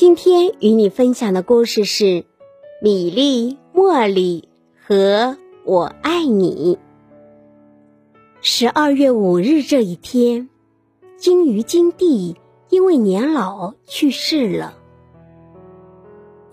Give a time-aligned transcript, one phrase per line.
[0.00, 2.04] 今天与你分享的故事是
[2.80, 4.48] 《米粒、茉莉
[4.82, 6.78] 和我爱你》。
[8.40, 10.48] 十二月五日这一天，
[11.18, 12.34] 鲸鱼金帝
[12.70, 14.72] 因为年老去世了。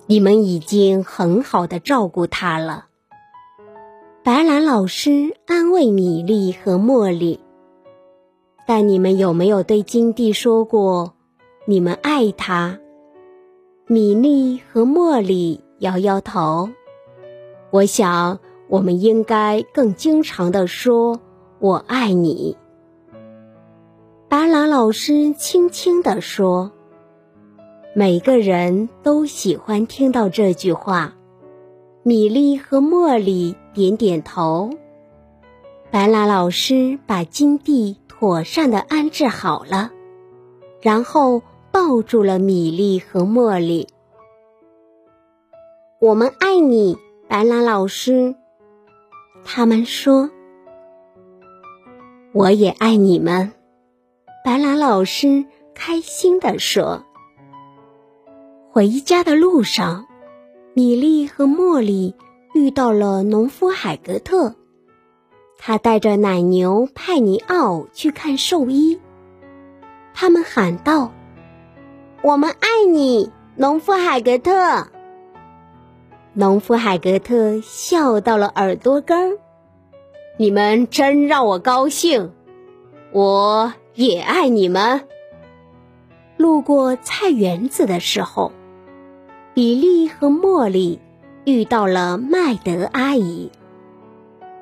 [0.07, 2.87] 你们已经很好的照顾他了。
[4.25, 7.39] 白兰老师安慰米粒和茉莉。
[8.67, 11.13] 但你们有没有对金帝说过，
[11.65, 12.79] 你们爱他？
[13.89, 16.69] 米粒和茉莉摇摇头。
[17.69, 21.21] 我想，我们应该更经常的说
[21.59, 22.57] “我爱你”。
[24.27, 26.73] 白兰老师轻轻地说
[27.95, 31.13] ：“每个人都喜欢听到这句话。”
[32.03, 34.71] 米粒和茉莉点点头。
[35.91, 39.91] 白兰老师把金地妥善的安置好了，
[40.81, 41.41] 然后。
[41.79, 43.87] 抱住了米粒和茉莉，
[46.01, 46.97] 我们爱你，
[47.27, 48.33] 白兰老师。
[49.43, 50.31] 他们说
[52.33, 53.51] ：“我也爱你们。”
[54.43, 57.03] 白兰老师开心地说。
[58.71, 60.07] 回家的路上，
[60.73, 62.15] 米粒和茉莉
[62.55, 64.55] 遇到了农夫海格特，
[65.59, 68.99] 他带着奶牛派尼奥去看兽医。
[70.15, 71.11] 他们喊道。
[72.27, 74.87] 我们爱你，农夫海格特。
[76.33, 79.37] 农夫海格特笑到了耳朵根儿。
[80.35, 82.33] 你们真让我高兴，
[83.13, 85.07] 我也爱你们。
[86.35, 88.51] 路过菜园子的时候，
[89.53, 90.99] 比利和茉莉
[91.45, 93.49] 遇到了麦德阿姨。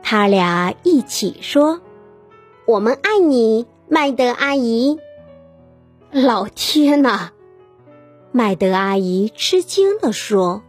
[0.04, 1.82] 他俩一起说
[2.68, 5.00] ：“我们爱你，麦德阿姨。”
[6.14, 7.32] 老天呐！
[8.38, 10.62] 麦德阿姨吃惊地说：“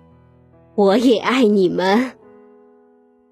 [0.77, 2.12] 我也爱你们。”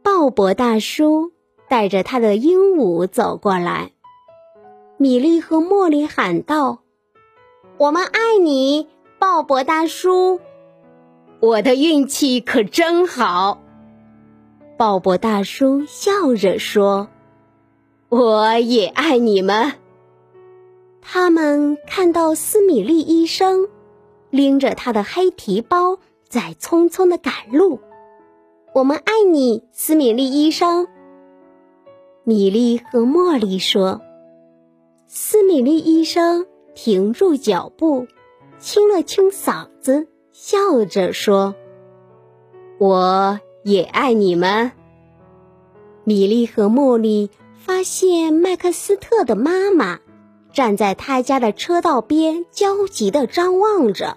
[0.03, 1.31] 鲍勃大叔
[1.69, 3.93] 带着他的鹦鹉走过来，
[4.97, 6.81] 米莉和茉莉喊道
[7.79, 8.89] ：“我们爱你，
[9.21, 10.41] 鲍勃大叔！”
[11.39, 13.63] 我的运气可真好。
[14.77, 17.07] 鲍勃大叔笑着说
[18.11, 19.75] ：“我也爱你们。”
[21.01, 23.69] 他们看到斯米利医生。
[24.35, 27.79] 拎着他的黑提包，在匆匆的赶路。
[28.75, 30.89] 我们爱你，斯米利医生。
[32.25, 34.01] 米莉和茉莉说。
[35.07, 38.09] 斯米利医生停住脚步，
[38.59, 41.55] 清了清嗓子，笑着说
[42.79, 44.73] ：“我也爱你们。”
[46.03, 50.01] 米莉和茉莉发现麦克斯特的妈妈
[50.53, 54.17] 站在他家的车道边，焦急的张望着。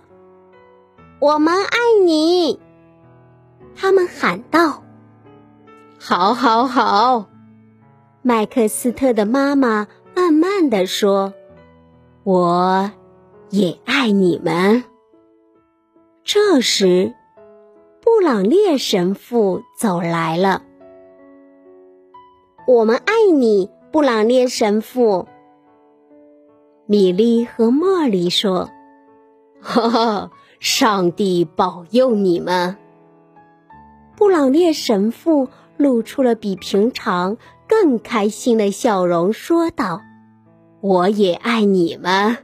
[1.19, 2.59] 我们爱你，
[3.75, 4.83] 他们喊道
[5.99, 7.25] ：“好，好，好！”
[8.21, 11.33] 麦克斯特的妈妈慢慢的说
[12.23, 12.91] ：“我
[13.49, 14.83] 也爱你们。”
[16.23, 17.15] 这时，
[17.99, 20.61] 布朗列神父走来了。
[22.67, 25.27] “我们爱你，布朗列神父。”
[26.85, 28.69] 米莉和茉莉说
[29.59, 32.77] ：“哈哈。”上帝保佑你们！
[34.15, 37.37] 布朗列神父露出了比平常
[37.67, 40.01] 更开心的笑容，说道
[40.81, 42.37] ：“我也爱你们。”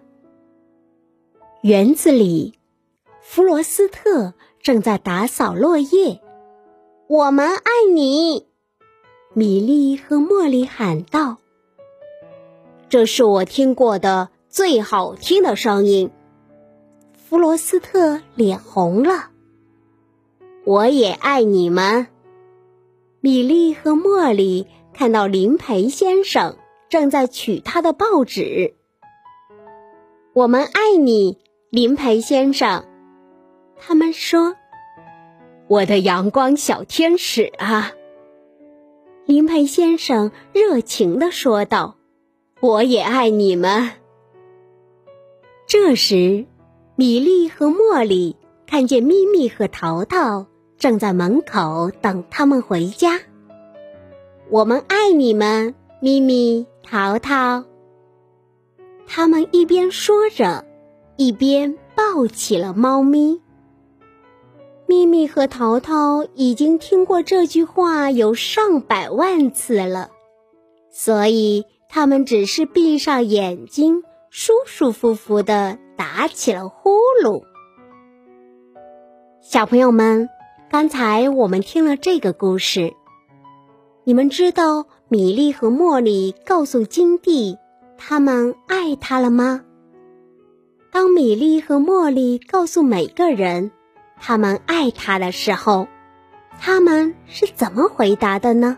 [1.61, 2.53] 园子里，
[3.21, 6.21] 弗罗斯特正在打扫落叶。
[7.09, 8.45] “我们爱你！”
[9.33, 11.37] 米莉和茉莉喊道。
[12.89, 16.11] “这是我听过的最好听的声音。”
[17.33, 19.31] 弗罗斯特脸红了。
[20.65, 22.05] 我也爱你们。
[23.21, 26.57] 米莉和茉莉看到林培先生
[26.89, 28.75] 正在取他的报纸。
[30.33, 31.39] 我们爱你，
[31.71, 32.85] 林培先生。
[33.79, 34.55] 他们说
[35.67, 37.93] ：“我的阳光小天使啊！”
[39.25, 41.95] 林培先生热情的说道
[42.61, 43.89] ：“我也爱你们。”
[45.65, 46.45] 这时。
[46.95, 48.35] 米莉和茉莉
[48.67, 50.45] 看见咪咪和淘淘
[50.77, 53.19] 正在门口等他们回家。
[54.51, 57.65] 我们爱你们，咪咪、淘淘。
[59.07, 60.65] 他们一边说着，
[61.17, 63.41] 一边抱起了猫咪。
[64.85, 70.11] 咪咪和淘淘已经听过这句话有上百万次了，
[70.91, 75.79] 所以他们只是闭上眼睛，舒舒服服的。
[75.95, 76.91] 打起了呼
[77.23, 77.43] 噜。
[79.41, 80.29] 小朋友们，
[80.69, 82.93] 刚才我们听了这个故事，
[84.03, 87.57] 你们知道米莉和茉莉告诉金蒂
[87.97, 89.61] 他们爱他了吗？
[90.91, 93.71] 当米莉和茉莉告诉每个人
[94.19, 95.87] 他们爱他的时候，
[96.59, 98.77] 他们是怎么回答的呢？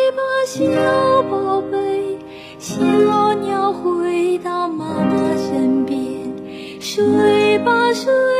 [0.45, 1.21] 小。
[1.29, 2.17] 宝贝，
[2.57, 5.99] 小鸟回到妈妈身边，
[6.79, 8.30] 睡吧睡。